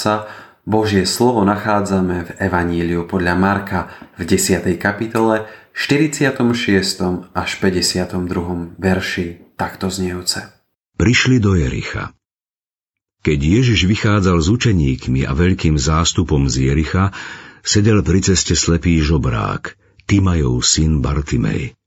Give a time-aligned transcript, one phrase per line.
[0.00, 0.26] starca,
[0.66, 3.80] Božie slovo nachádzame v Evaníliu podľa Marka
[4.18, 4.66] v 10.
[4.82, 5.46] kapitole
[5.78, 6.34] 46.
[7.32, 8.74] až 52.
[8.76, 10.42] verši takto znejúce.
[10.98, 12.10] Prišli do Jericha.
[13.22, 17.14] Keď Ježiš vychádzal s učeníkmi a veľkým zástupom z Jericha,
[17.62, 19.78] sedel pri ceste slepý žobrák,
[20.10, 21.78] Timajov syn Bartimej.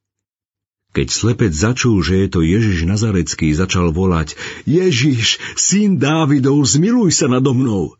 [0.94, 4.38] Keď slepec začul, že je to Ježiš Nazarecký, začal volať
[4.70, 7.98] Ježiš, syn Dávidov, zmiluj sa nado mnou.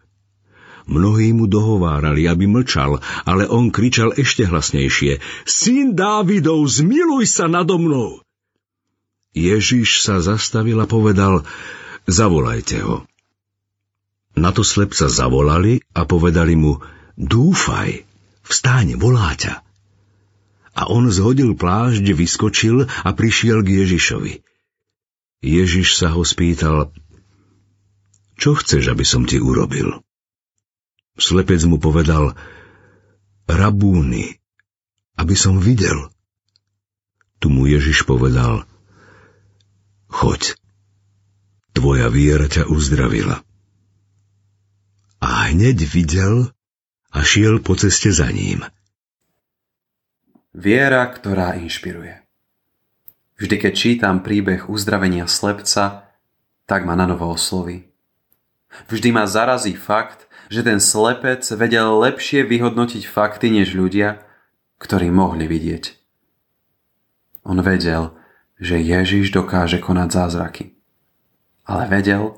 [0.86, 5.18] Mnohí mu dohovárali, aby mlčal, ale on kričal ešte hlasnejšie.
[5.42, 8.22] Syn Dávidov, zmiluj sa nado mnou!
[9.34, 11.42] Ježiš sa zastavil a povedal,
[12.06, 13.10] zavolajte ho.
[14.38, 16.78] Na to slepca zavolali a povedali mu,
[17.18, 18.06] dúfaj,
[18.46, 19.73] vstáň, volá ťa.
[20.74, 24.34] A on zhodil plášť, vyskočil a prišiel k Ježišovi.
[25.44, 26.90] Ježiš sa ho spýtal,
[28.40, 30.02] čo chceš, aby som ti urobil?
[31.14, 32.34] Slepec mu povedal,
[33.46, 34.42] rabúny,
[35.20, 36.10] aby som videl.
[37.38, 38.66] Tu mu Ježiš povedal,
[40.10, 40.58] choď,
[41.78, 43.46] tvoja viera ťa uzdravila.
[45.22, 46.50] A hneď videl
[47.14, 48.66] a šiel po ceste za ním.
[50.54, 52.22] Viera, ktorá inšpiruje.
[53.42, 56.14] Vždy, keď čítam príbeh uzdravenia slepca,
[56.70, 57.90] tak ma na novo osloví.
[58.86, 64.22] Vždy ma zarazí fakt, že ten slepec vedel lepšie vyhodnotiť fakty než ľudia,
[64.78, 65.98] ktorí mohli vidieť.
[67.50, 68.14] On vedel,
[68.62, 70.78] že Ježiš dokáže konať zázraky.
[71.66, 72.38] Ale vedel,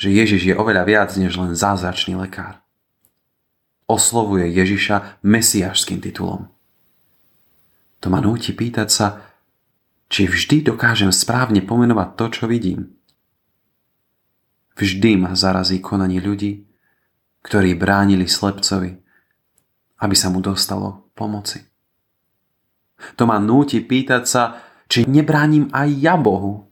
[0.00, 2.64] že Ježiš je oveľa viac než len zázračný lekár.
[3.84, 6.48] Oslovuje Ježiša mesiašským titulom.
[8.02, 9.06] To ma núti pýtať sa,
[10.10, 12.98] či vždy dokážem správne pomenovať to, čo vidím.
[14.74, 16.66] Vždy ma zarazí konanie ľudí,
[17.46, 18.98] ktorí bránili slepcovi,
[20.02, 21.62] aby sa mu dostalo pomoci.
[23.18, 24.42] To ma núti pýtať sa,
[24.90, 26.68] či nebránim aj ja Bohu,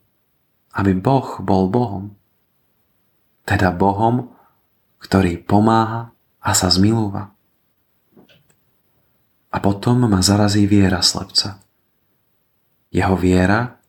[0.74, 2.14] aby Boh bol Bohom.
[3.46, 4.30] Teda Bohom,
[5.02, 7.34] ktorý pomáha a sa zmilúva.
[9.50, 11.58] A potom ma zarazí viera slepca.
[12.90, 13.82] Jeho viera,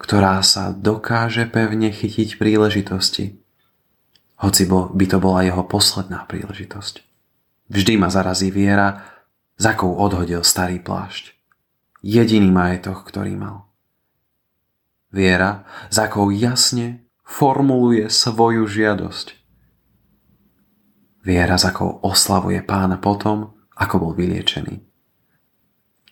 [0.00, 3.40] ktorá sa dokáže pevne chytiť príležitosti,
[4.40, 7.04] hoci by to bola jeho posledná príležitosť.
[7.68, 9.04] Vždy ma zarazí viera,
[9.60, 11.36] za akou odhodil starý plášť.
[12.00, 13.68] Jediný majetok, ktorý mal.
[15.12, 19.36] Viera, za akou jasne formuluje svoju žiadosť.
[21.20, 24.84] Viera, za akou oslavuje pána potom, ako bol vyliečený.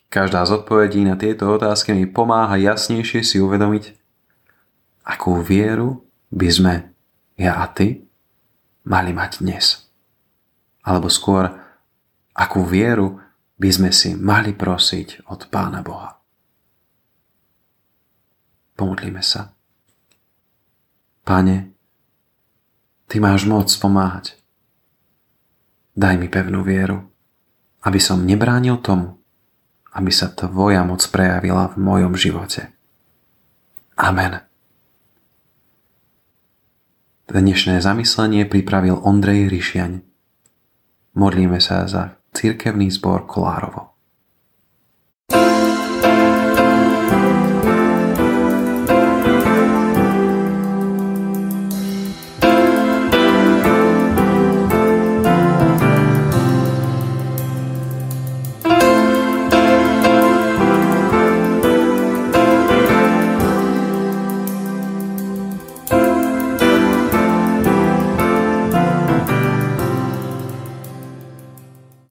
[0.09, 3.93] Každá z odpovedí na tieto otázky mi pomáha jasnejšie si uvedomiť,
[5.05, 6.01] akú vieru
[6.33, 6.73] by sme,
[7.37, 8.09] ja a ty,
[8.89, 9.85] mali mať dnes.
[10.81, 11.53] Alebo skôr,
[12.33, 13.21] akú vieru
[13.61, 16.17] by sme si mali prosiť od Pána Boha.
[18.73, 19.53] Pomodlíme sa.
[21.21, 21.79] Pane,
[23.09, 24.37] Ty máš moc pomáhať.
[25.97, 27.09] Daj mi pevnú vieru,
[27.83, 29.19] aby som nebránil tomu,
[29.95, 32.71] aby sa Tvoja moc prejavila v mojom živote.
[33.99, 34.43] Amen.
[37.29, 40.01] Dnešné zamyslenie pripravil Ondrej Ryšiaň.
[41.13, 43.93] Modlíme sa za cirkevný zbor Kolárovo.
[45.29, 45.68] thank you